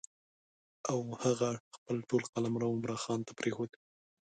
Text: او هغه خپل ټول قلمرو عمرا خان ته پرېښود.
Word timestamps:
او 0.91 0.99
هغه 1.23 1.49
خپل 1.75 1.97
ټول 2.09 2.23
قلمرو 2.33 2.71
عمرا 2.73 2.97
خان 3.03 3.19
ته 3.27 3.31
پرېښود. 3.39 3.71